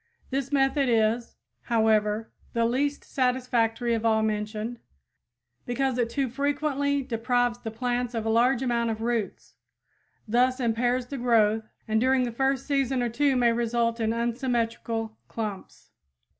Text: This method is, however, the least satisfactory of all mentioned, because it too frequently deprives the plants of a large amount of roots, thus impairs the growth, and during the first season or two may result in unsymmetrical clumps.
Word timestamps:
This 0.31 0.51
method 0.51 0.89
is, 0.89 1.35
however, 1.65 2.31
the 2.53 2.65
least 2.65 3.03
satisfactory 3.03 3.93
of 3.93 4.03
all 4.03 4.23
mentioned, 4.23 4.79
because 5.67 5.95
it 5.99 6.09
too 6.09 6.27
frequently 6.27 7.03
deprives 7.03 7.59
the 7.59 7.69
plants 7.69 8.15
of 8.15 8.25
a 8.25 8.29
large 8.31 8.63
amount 8.63 8.89
of 8.89 9.01
roots, 9.03 9.53
thus 10.27 10.59
impairs 10.59 11.05
the 11.05 11.19
growth, 11.19 11.69
and 11.87 12.01
during 12.01 12.23
the 12.23 12.31
first 12.31 12.65
season 12.65 13.03
or 13.03 13.09
two 13.09 13.35
may 13.35 13.53
result 13.53 13.99
in 13.99 14.11
unsymmetrical 14.11 15.19
clumps. 15.27 15.91